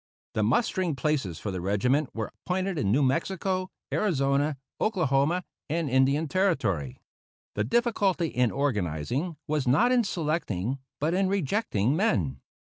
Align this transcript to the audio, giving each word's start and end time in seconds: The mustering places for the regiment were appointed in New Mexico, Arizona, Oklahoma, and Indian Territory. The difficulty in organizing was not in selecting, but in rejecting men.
The 0.33 0.41
mustering 0.41 0.95
places 0.95 1.37
for 1.37 1.51
the 1.51 1.61
regiment 1.61 2.09
were 2.11 2.33
appointed 2.43 2.79
in 2.79 2.91
New 2.91 3.03
Mexico, 3.03 3.69
Arizona, 3.93 4.57
Oklahoma, 4.79 5.43
and 5.69 5.91
Indian 5.91 6.27
Territory. 6.27 6.97
The 7.53 7.63
difficulty 7.65 8.25
in 8.29 8.49
organizing 8.49 9.37
was 9.45 9.67
not 9.67 9.91
in 9.91 10.03
selecting, 10.03 10.79
but 10.99 11.13
in 11.13 11.29
rejecting 11.29 11.95
men. 11.95 12.41